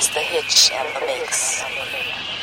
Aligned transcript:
Mr. 0.00 0.22
Hitch 0.22 0.72
and 0.72 0.88
the 0.96 1.00
mix. 1.04 2.39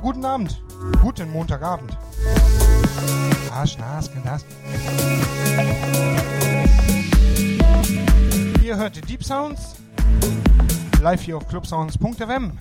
Guten 0.00 0.24
Abend. 0.24 0.62
Guten 1.02 1.30
Montagabend. 1.30 1.96
Arsch, 3.52 3.78
Nas, 3.78 4.10
Gnas. 4.12 4.44
Ihr 8.62 8.76
hört 8.76 9.08
Deep 9.08 9.24
Sounds. 9.24 9.76
Live 11.02 11.22
hier 11.22 11.36
auf 11.36 11.48
clubsounds.fm. 11.48 12.52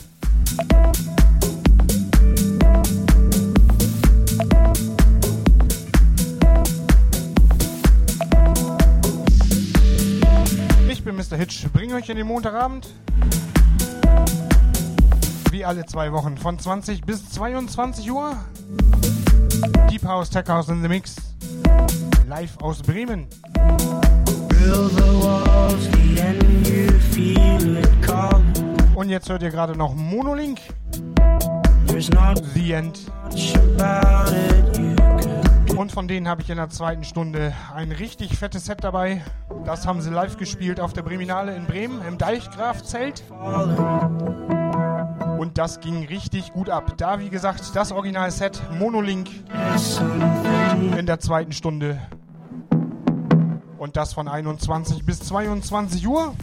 Ich 10.89 11.04
bin 11.04 11.15
Mr. 11.15 11.38
Hitch, 11.38 11.67
bringe 11.71 11.95
euch 11.95 12.10
in 12.10 12.17
den 12.17 12.28
Montagabend 12.28 12.88
alle 15.67 15.86
zwei 15.86 16.13
Wochen 16.13 16.38
von 16.38 16.58
20 16.58 17.01
bis 17.01 17.30
22 17.30 18.10
Uhr. 18.10 18.38
Deep 19.89 20.06
House, 20.06 20.30
Tech 20.30 20.47
House 20.47 20.69
in 20.69 20.82
the 20.82 20.88
Mix. 20.88 21.17
Live 22.25 22.58
aus 22.62 22.82
Bremen. 22.82 23.27
Und 28.95 29.10
jetzt 29.10 29.27
hört 29.27 29.43
ihr 29.43 29.49
gerade 29.49 29.77
noch 29.77 29.93
Monolink. 29.93 30.60
The 32.53 32.71
End. 32.71 32.99
Und 35.75 35.91
von 35.91 36.08
denen 36.08 36.30
habe 36.30 36.41
ich 36.41 36.49
in 36.49 36.56
der 36.56 36.69
zweiten 36.69 37.03
Stunde 37.03 37.53
ein 37.75 37.91
richtig 37.91 38.38
fettes 38.38 38.65
Set 38.65 38.86
dabei. 38.86 39.21
Das 39.65 39.86
haben 39.86 39.99
sie 39.99 40.12
live 40.12 40.38
gespielt 40.38 40.80
auf 40.80 40.93
der 40.93 41.01
Breminale 41.01 41.53
in 41.53 41.65
Bremen 41.65 42.01
im 42.08 42.17
Deichgraf-Zelt. 42.17 43.25
Und 45.38 45.60
das 45.60 45.80
ging 45.80 46.06
richtig 46.06 46.52
gut 46.52 46.69
ab. 46.69 46.97
Da, 46.97 47.19
wie 47.19 47.30
gesagt, 47.30 47.76
das 47.76 47.91
Original-Set 47.91 48.62
Monolink 48.80 49.30
in 50.97 51.06
der 51.06 51.19
zweiten 51.19 51.52
Stunde. 51.52 52.02
Und 53.78 53.95
das 53.95 54.13
von 54.13 54.28
21 54.28 55.06
bis 55.06 55.19
22 55.19 56.08
Uhr. 56.08 56.34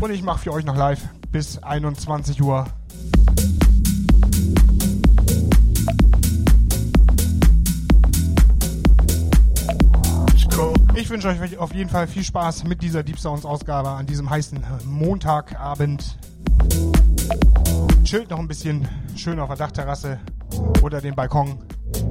Und 0.00 0.10
ich 0.10 0.22
mache 0.22 0.38
für 0.40 0.52
euch 0.52 0.64
noch 0.64 0.76
live 0.76 1.00
bis 1.30 1.62
21 1.62 2.42
Uhr. 2.42 2.66
Ich 11.02 11.10
wünsche 11.10 11.26
euch 11.26 11.58
auf 11.58 11.74
jeden 11.74 11.90
Fall 11.90 12.06
viel 12.06 12.22
Spaß 12.22 12.62
mit 12.62 12.80
dieser 12.80 13.02
Deep 13.02 13.18
Sounds 13.18 13.44
Ausgabe 13.44 13.88
an 13.88 14.06
diesem 14.06 14.30
heißen 14.30 14.64
Montagabend. 14.84 16.16
Chillt 18.04 18.30
noch 18.30 18.38
ein 18.38 18.46
bisschen 18.46 18.88
schön 19.16 19.40
auf 19.40 19.48
der 19.48 19.56
Dachterrasse 19.56 20.20
oder 20.80 21.00
dem 21.00 21.16
Balkon. 21.16 21.58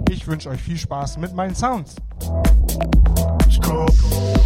Ich 0.10 0.28
wünsche 0.28 0.50
euch 0.50 0.62
viel 0.62 0.78
Spaß 0.78 1.20
mit 1.20 1.34
meinen 1.34 1.56
Sounds. 1.56 1.96
Let's 3.48 4.41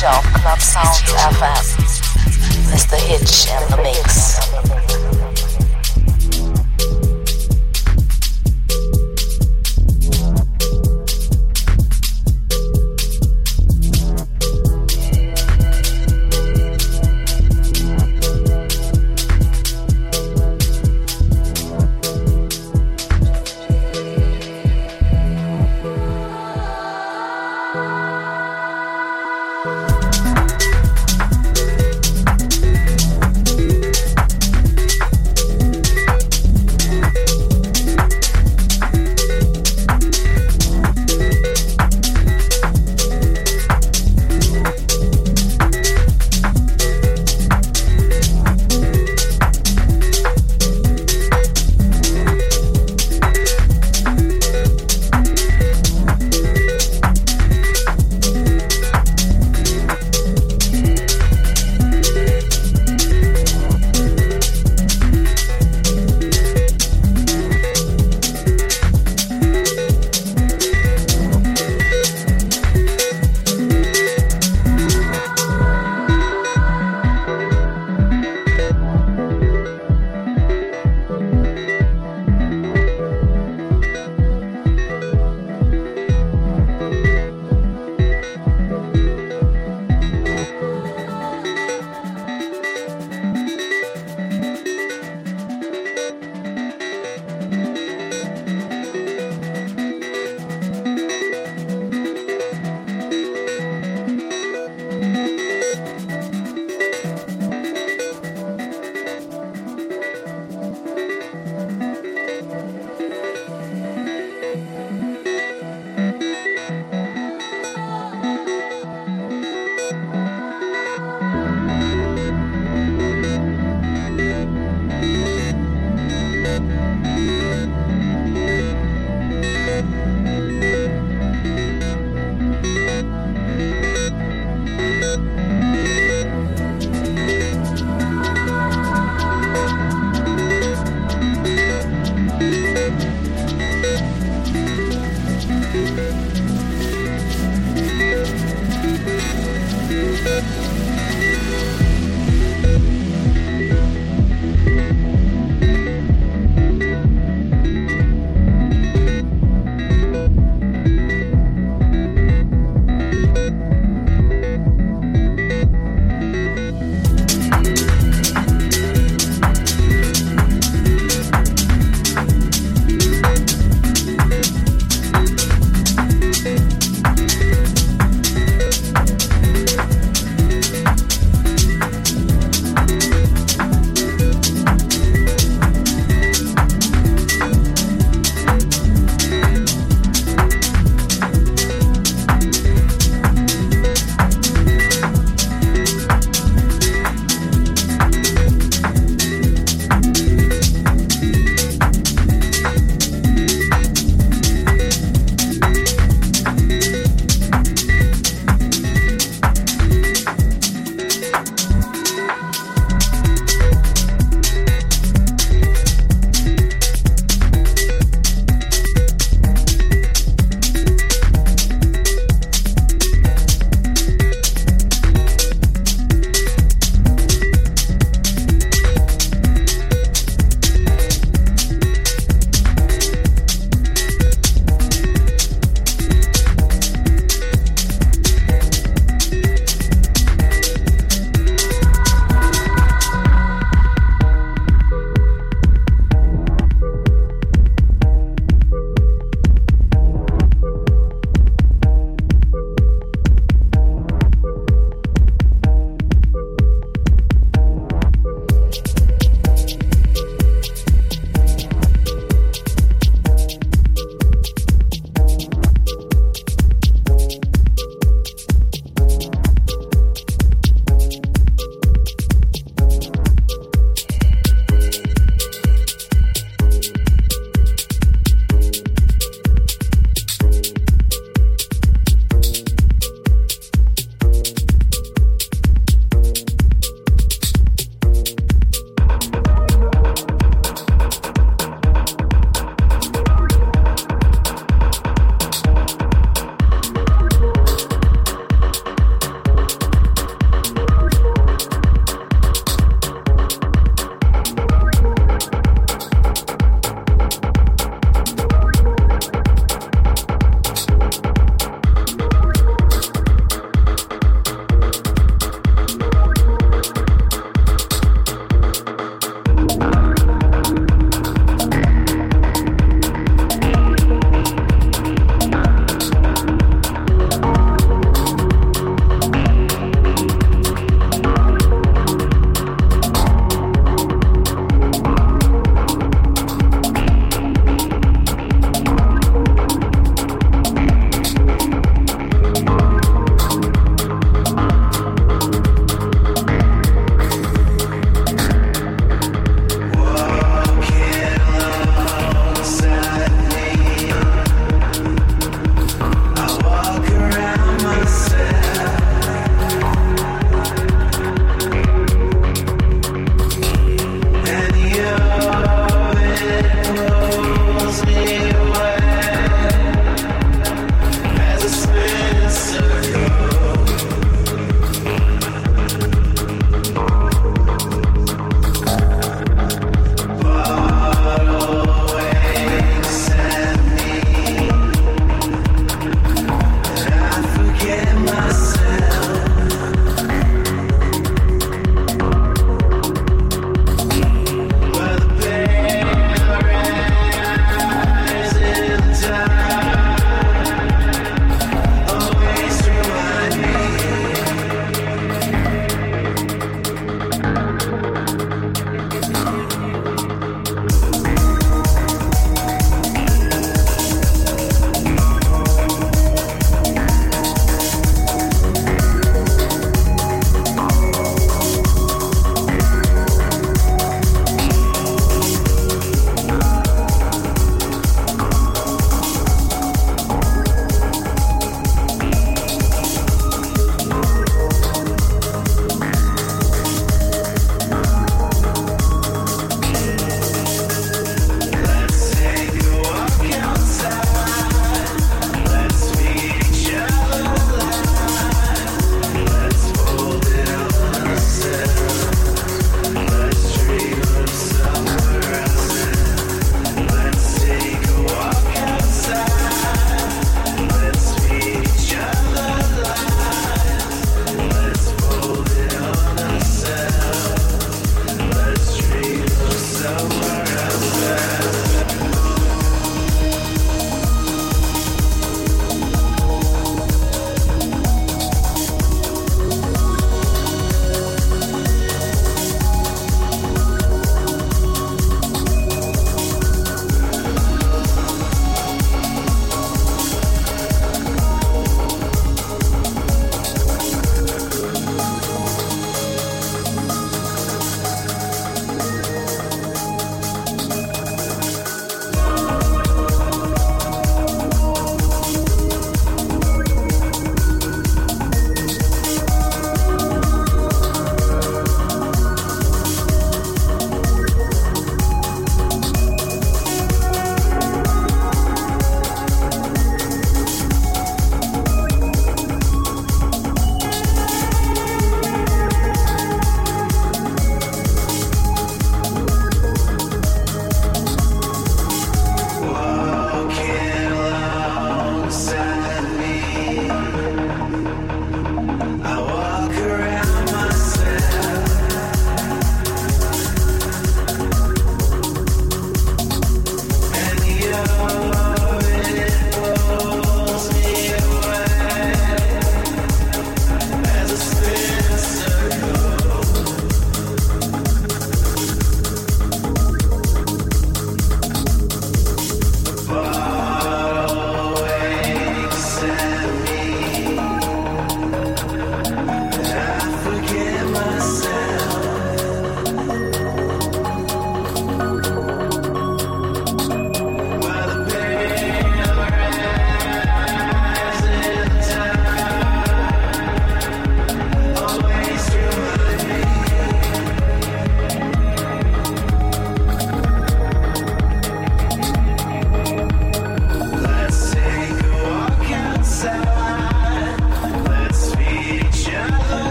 Shelf 0.00 0.24
Club 0.32 0.58
Sounds 0.60 1.02
FM. 1.12 2.00
Mr. 2.72 2.96
Hitch 2.96 3.50
and 3.50 3.70
the 3.70 3.76
Mix. 3.82 4.79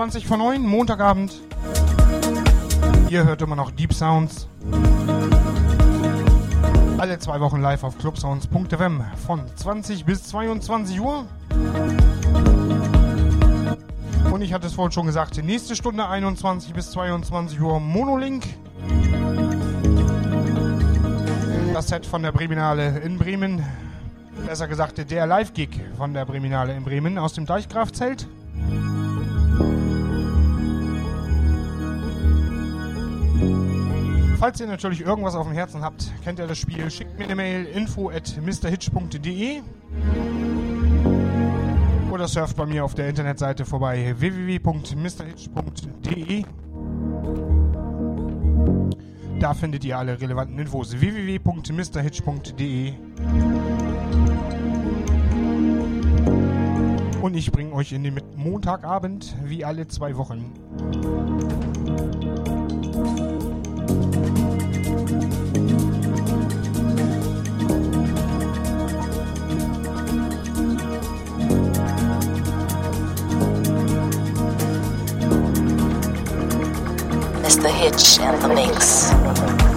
20 0.00 0.26
von 0.26 0.38
9, 0.38 0.62
Montagabend. 0.62 1.42
Ihr 3.10 3.22
hört 3.22 3.42
immer 3.42 3.54
noch 3.54 3.70
Deep 3.70 3.92
Sounds. 3.92 4.48
Alle 6.96 7.18
zwei 7.18 7.38
Wochen 7.38 7.60
live 7.60 7.84
auf 7.84 7.98
clubsounds.fm 7.98 9.04
von 9.26 9.42
20 9.56 10.06
bis 10.06 10.22
22 10.22 11.02
Uhr. 11.02 11.26
Und 14.32 14.40
ich 14.40 14.54
hatte 14.54 14.68
es 14.68 14.72
vorhin 14.72 14.90
schon 14.90 15.04
gesagt, 15.04 15.36
nächste 15.44 15.76
Stunde 15.76 16.08
21 16.08 16.72
bis 16.72 16.92
22 16.92 17.60
Uhr 17.60 17.78
Monolink. 17.78 18.44
Das 21.74 21.88
Set 21.88 22.06
von 22.06 22.22
der 22.22 22.32
Breminale 22.32 23.00
in 23.00 23.18
Bremen. 23.18 23.62
Besser 24.46 24.66
gesagt, 24.66 25.10
der 25.10 25.26
Live-Gig 25.26 25.78
von 25.98 26.14
der 26.14 26.24
Breminale 26.24 26.74
in 26.74 26.84
Bremen 26.84 27.18
aus 27.18 27.34
dem 27.34 27.44
Deichgrafzelt. 27.44 28.26
Falls 34.50 34.60
ihr 34.60 34.66
natürlich 34.66 35.02
irgendwas 35.02 35.36
auf 35.36 35.46
dem 35.46 35.54
Herzen 35.54 35.80
habt, 35.80 36.12
kennt 36.24 36.40
ihr 36.40 36.48
das 36.48 36.58
Spiel, 36.58 36.90
schickt 36.90 37.16
mir 37.16 37.22
eine 37.22 37.36
Mail 37.36 37.66
info 37.66 38.10
at 38.10 38.36
mrhitch.de 38.44 39.60
oder 42.10 42.26
surft 42.26 42.56
bei 42.56 42.66
mir 42.66 42.84
auf 42.84 42.96
der 42.96 43.08
Internetseite 43.08 43.64
vorbei 43.64 44.12
www.mrhitch.de. 44.18 46.44
Da 49.38 49.54
findet 49.54 49.84
ihr 49.84 49.96
alle 49.96 50.20
relevanten 50.20 50.58
Infos 50.58 51.00
www.mrhitch.de. 51.00 52.94
Und 57.22 57.36
ich 57.36 57.52
bringe 57.52 57.72
euch 57.72 57.92
in 57.92 58.02
den 58.02 58.20
Montagabend 58.34 59.36
wie 59.44 59.64
alle 59.64 59.86
zwei 59.86 60.16
Wochen. 60.16 61.69
And 77.82 78.42
the 78.42 78.48
Mix. 78.48 79.69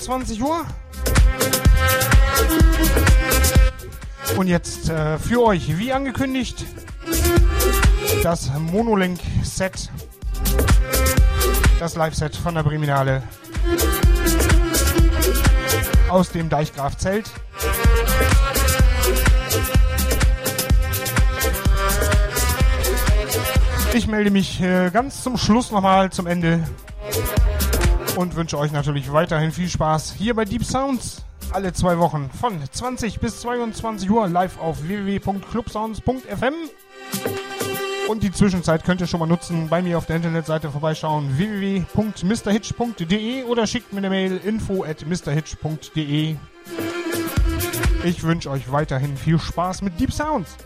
Kurz 0.00 0.08
nach 0.08 0.14
21 0.14 0.42
Uhr. 0.42 0.64
Und 4.36 4.46
jetzt 4.46 4.88
äh, 4.88 5.18
für 5.18 5.42
euch, 5.42 5.76
wie 5.76 5.92
angekündigt, 5.92 6.64
das 8.22 8.50
Monolink-Set. 8.58 9.90
Das 11.78 11.96
Live-Set 11.96 12.36
von 12.36 12.54
der 12.54 12.62
Breminale 12.62 13.22
aus 16.08 16.30
dem 16.30 16.48
Deichgraf-Zelt. 16.48 17.30
Ich 23.92 24.06
melde 24.06 24.30
mich 24.30 24.60
äh, 24.60 24.90
ganz 24.90 25.22
zum 25.22 25.36
Schluss 25.36 25.70
nochmal 25.70 26.10
zum 26.10 26.26
Ende 26.26 26.64
und 28.20 28.36
wünsche 28.36 28.58
euch 28.58 28.70
natürlich 28.70 29.10
weiterhin 29.14 29.50
viel 29.50 29.70
Spaß 29.70 30.12
hier 30.12 30.34
bei 30.34 30.44
Deep 30.44 30.62
Sounds. 30.62 31.24
Alle 31.52 31.72
zwei 31.72 31.98
Wochen 31.98 32.28
von 32.38 32.60
20 32.70 33.18
bis 33.18 33.40
22 33.40 34.10
Uhr 34.10 34.28
live 34.28 34.60
auf 34.60 34.82
www.clubsounds.fm. 34.82 36.52
Und 38.08 38.22
die 38.22 38.30
Zwischenzeit 38.30 38.84
könnt 38.84 39.00
ihr 39.00 39.06
schon 39.06 39.20
mal 39.20 39.26
nutzen, 39.26 39.70
bei 39.70 39.80
mir 39.80 39.96
auf 39.96 40.04
der 40.04 40.16
Internetseite 40.16 40.70
vorbeischauen 40.70 41.38
www.mrhitch.de 41.38 41.84
oder 43.44 43.66
schickt 43.66 43.94
mir 43.94 44.00
eine 44.00 44.10
Mail 44.10 44.36
info 44.44 44.84
at 44.84 45.06
mrhitch.de. 45.06 46.36
Ich 48.04 48.22
wünsche 48.22 48.50
euch 48.50 48.70
weiterhin 48.70 49.16
viel 49.16 49.38
Spaß 49.38 49.80
mit 49.80 49.98
Deep 49.98 50.12
Sounds. 50.12 50.58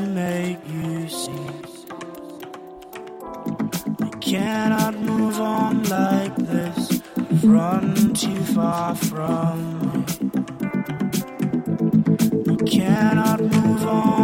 make 0.00 0.58
you. 0.66 1.08
I 4.02 4.10
cannot 4.20 4.94
move 4.98 5.40
on 5.40 5.82
like 5.84 6.34
this. 6.36 7.02
Run 7.42 8.14
too 8.14 8.42
far 8.54 8.94
from 8.94 9.80
me. 9.80 10.04
I 12.48 12.56
cannot 12.66 13.40
move 13.40 13.86
on. 13.86 14.19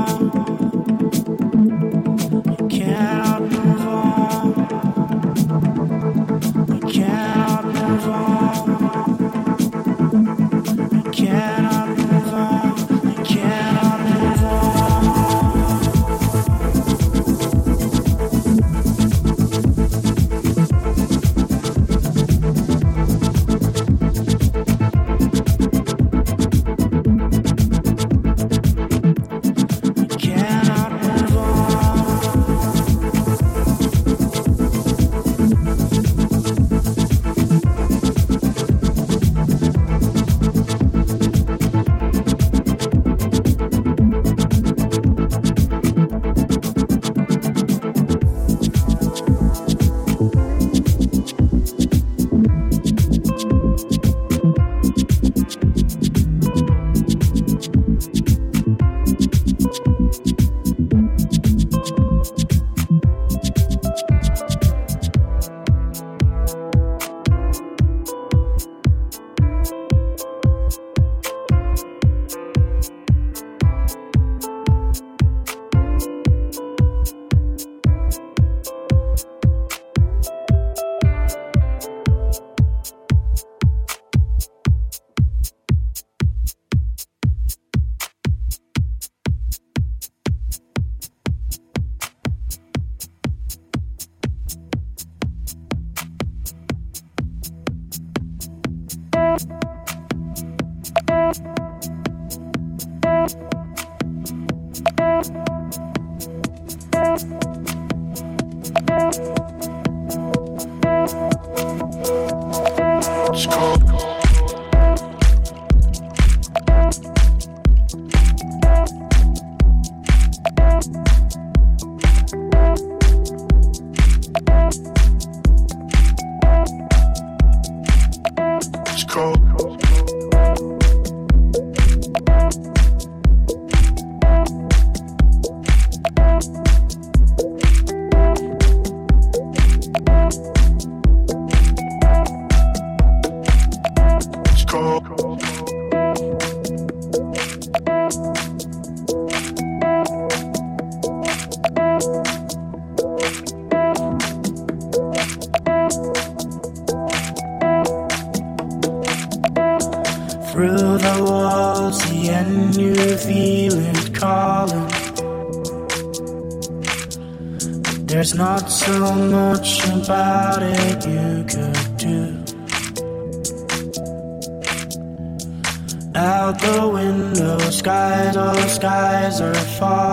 eyes 179.26 179.40
are 179.40 179.54
far 179.54 180.05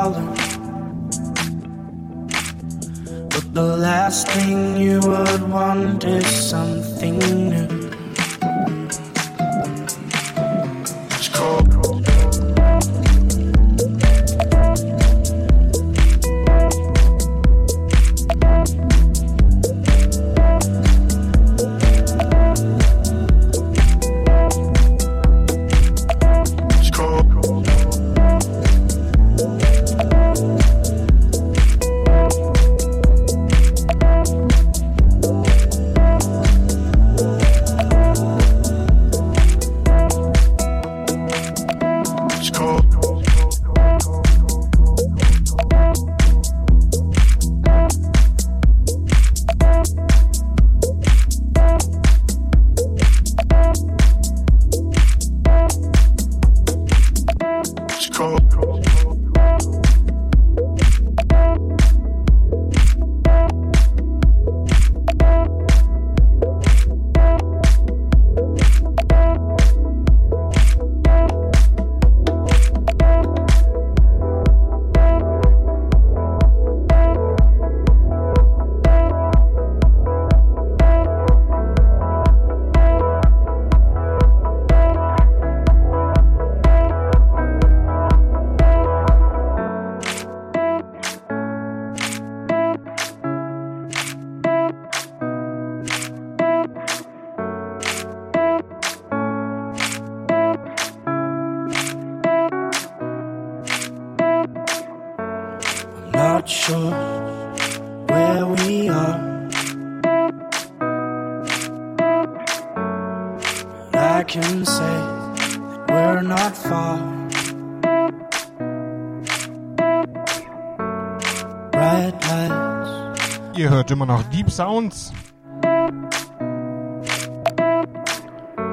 hört 123.84 123.91
immer 123.91 124.05
noch 124.05 124.23
Deep 124.30 124.49
Sounds. 124.49 125.11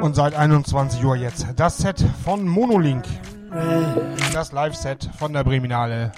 Und 0.01 0.15
seit 0.15 0.37
21 0.37 1.05
Uhr 1.05 1.16
jetzt 1.16 1.49
das 1.57 1.78
Set 1.78 2.05
von 2.24 2.47
Monolink. 2.47 3.03
Das 4.32 4.53
Live-Set 4.53 5.11
von 5.19 5.32
der 5.32 5.43
Breminale 5.43 6.12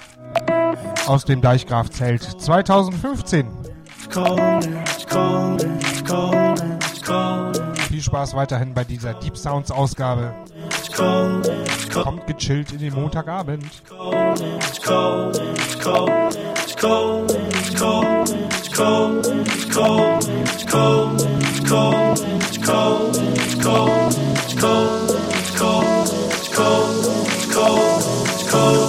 aus 1.07 1.25
dem 1.25 1.41
Deichgraf-Zelt 1.41 2.21
2015. 2.39 3.47
it's 3.87 4.07
cold, 4.13 4.39
and 4.39 4.75
it's 4.87 5.07
cold, 5.07 5.63
and 5.63 5.81
it's 5.81 6.03
cold, 6.03 6.61
and 6.61 6.83
it's 6.83 7.01
cold, 7.01 7.59
and 7.59 7.79
Viel 7.79 8.01
Spaß 8.01 8.35
weiterhin 8.35 8.75
bei 8.75 8.83
dieser 8.83 9.15
Deep 9.15 9.35
Sounds 9.35 9.71
Ausgabe. 9.71 10.35
Kommt 11.91 12.27
gechillt 12.27 12.71
in 12.73 12.79
den 12.79 12.93
Montagabend. 12.93 13.65
Cold 18.73 19.27
it's 19.27 19.65
cold 19.65 20.23
it's 20.27 20.63
cold 20.63 21.21
it's 21.21 21.59
cold 21.59 22.09
it's 22.09 22.57
cold 22.57 23.15
it's 23.15 23.53
cold 23.53 23.91
it's 24.25 24.59
cold 24.59 25.11
it's 25.11 25.57
cold 25.59 25.99
it's 26.33 26.49
cold 26.55 27.05
it's 27.27 27.53
cold 27.53 28.03
it's 28.29 28.49
cold 28.49 28.82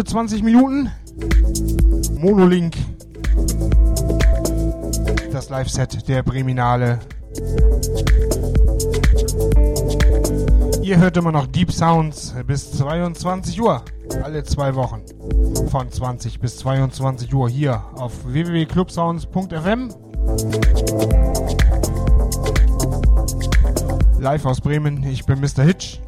gute 0.00 0.12
20 0.12 0.42
Minuten. 0.42 0.90
Monolink. 2.16 2.74
Das 5.30 5.50
Live-Set 5.50 6.08
der 6.08 6.22
Breminale. 6.22 7.00
Ihr 10.82 10.96
hört 10.96 11.18
immer 11.18 11.32
noch 11.32 11.46
Deep 11.48 11.70
Sounds 11.70 12.34
bis 12.46 12.72
22 12.72 13.60
Uhr. 13.60 13.84
Alle 14.22 14.42
zwei 14.44 14.74
Wochen. 14.74 15.02
Von 15.70 15.92
20 15.92 16.40
bis 16.40 16.56
22 16.56 17.34
Uhr 17.34 17.50
hier 17.50 17.84
auf 17.96 18.24
www.clubsounds.fm. 18.24 19.90
Live 24.18 24.46
aus 24.46 24.62
Bremen. 24.62 25.02
Ich 25.04 25.26
bin 25.26 25.40
Mr. 25.40 25.62
Hitch. 25.62 25.99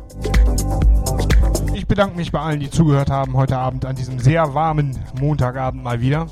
Ich 1.92 1.94
bedanke 1.94 2.16
mich 2.16 2.32
bei 2.32 2.40
allen, 2.40 2.58
die 2.58 2.70
zugehört 2.70 3.10
haben 3.10 3.36
heute 3.36 3.58
Abend 3.58 3.84
an 3.84 3.94
diesem 3.94 4.18
sehr 4.18 4.54
warmen 4.54 4.98
Montagabend 5.20 5.84
mal 5.84 6.00
wieder. 6.00 6.26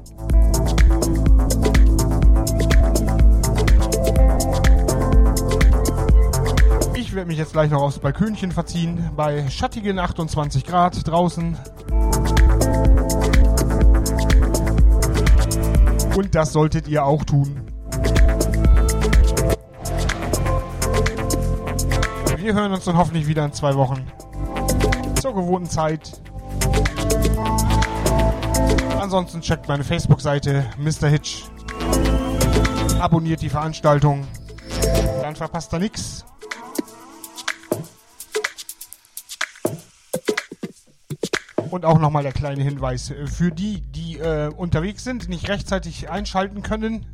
Ich 6.95 7.15
werde 7.15 7.28
mich 7.28 7.37
jetzt 7.37 7.53
gleich 7.53 7.70
noch 7.70 7.82
aufs 7.82 7.99
Balkönchen 7.99 8.53
verziehen, 8.53 9.11
bei 9.15 9.51
schattigen 9.51 9.99
28 9.99 10.65
Grad 10.65 11.07
draußen. 11.07 11.59
Und 16.16 16.35
das 16.35 16.55
solltet 16.55 16.89
ihr 16.89 17.05
auch 17.05 17.23
tun. 17.23 17.61
Wir 22.39 22.55
hören 22.55 22.73
uns 22.73 22.87
dann 22.87 22.97
hoffentlich 22.97 23.27
wieder 23.27 23.45
in 23.45 23.53
zwei 23.53 23.74
Wochen. 23.74 24.07
Zur 25.20 25.34
gewohnten 25.34 25.68
Zeit. 25.68 26.20
Ansonsten 28.98 29.42
checkt 29.42 29.68
meine 29.68 29.84
Facebook-Seite 29.84 30.64
Mr. 30.78 31.09
Hitch. 31.09 31.44
Abonniert 32.98 33.42
die 33.42 33.51
Veranstaltung. 33.51 34.26
Dann 35.20 35.36
verpasst 35.36 35.74
ihr 35.74 35.78
nichts. 35.78 36.24
Und 41.70 41.84
auch 41.84 41.98
nochmal 41.98 42.22
der 42.22 42.32
kleine 42.32 42.62
Hinweis 42.62 43.12
für 43.26 43.52
die, 43.52 43.82
die 43.82 44.18
äh, 44.18 44.48
unterwegs 44.48 45.05
sind, 45.05 45.28
nicht 45.28 45.48
rechtzeitig 45.48 46.09
einschalten 46.09 46.62
können. 46.62 47.06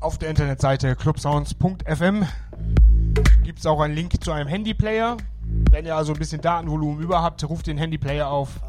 Auf 0.00 0.18
der 0.18 0.30
Internetseite 0.30 0.96
clubsounds.fm 0.96 2.26
gibt 3.46 3.60
es 3.60 3.66
auch 3.66 3.80
einen 3.80 3.94
Link 3.94 4.12
zu 4.24 4.32
einem 4.32 4.48
Handyplayer. 4.48 5.16
Wenn 5.70 5.86
ihr 5.86 5.94
also 5.94 6.12
ein 6.12 6.18
bisschen 6.18 6.40
Datenvolumen 6.40 7.00
über 7.00 7.22
habt, 7.22 7.48
ruft 7.48 7.68
den 7.68 7.78
Handyplayer 7.78 8.28
auf. 8.28 8.60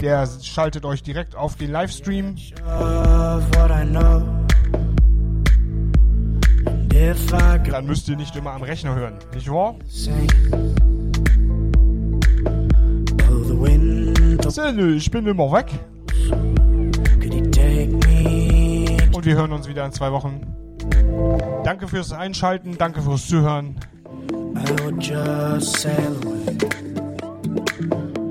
Der 0.00 0.26
schaltet 0.42 0.86
euch 0.86 1.02
direkt 1.02 1.36
auf 1.36 1.56
den 1.56 1.70
Livestream. 1.70 2.34
Dann 7.70 7.86
müsst 7.86 8.08
ihr 8.08 8.16
nicht 8.16 8.34
immer 8.34 8.52
am 8.52 8.62
Rechner 8.62 8.94
hören, 8.94 9.18
nicht 9.34 9.50
wahr? 9.50 9.74
Nö, 14.72 14.94
ich 14.96 15.10
bin 15.10 15.26
immer 15.26 15.52
weg. 15.52 15.66
Und 19.12 19.26
wir 19.26 19.36
hören 19.36 19.52
uns 19.52 19.68
wieder 19.68 19.84
in 19.84 19.92
zwei 19.92 20.10
Wochen. 20.12 20.40
Danke 21.62 21.88
fürs 21.88 22.12
Einschalten, 22.12 22.78
danke 22.78 23.02
fürs 23.02 23.26
Zuhören. 23.26 23.76
I'll 24.58 24.90
just 24.92 25.76
sail 25.80 26.16
away. 26.24 26.44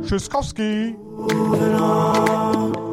Trzaskowski. 0.07 0.97
Moving 0.97 1.75
on. 1.75 2.86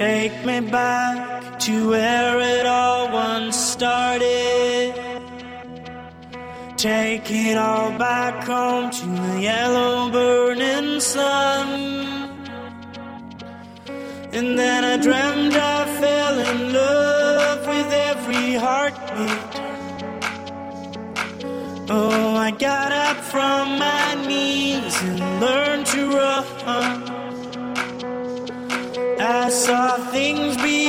Take 0.00 0.46
me 0.46 0.60
back 0.60 1.58
to 1.58 1.90
where 1.90 2.40
it 2.40 2.64
all 2.64 3.12
once 3.12 3.54
started. 3.54 4.94
Take 6.78 7.30
it 7.30 7.58
all 7.58 7.90
back 7.98 8.44
home 8.44 8.90
to 8.90 9.06
the 9.06 9.40
yellow 9.42 10.10
burning 10.10 11.00
sun. 11.00 11.68
And 14.32 14.58
then 14.58 14.84
I 14.86 14.96
dreamed 14.96 15.54
I 15.54 15.84
fell 16.00 16.38
in 16.50 16.72
love 16.72 17.68
with 17.68 17.92
every 17.92 18.54
heartbeat. 18.54 19.52
Oh, 21.90 22.36
I 22.36 22.52
got 22.52 22.90
up 22.90 23.18
from 23.18 23.78
my 23.78 24.26
knees 24.26 25.02
and 25.02 25.40
learned 25.42 25.84
to 25.88 26.08
run. 26.08 26.49
Saw 29.70 29.96
things 30.10 30.56
be 30.56 30.79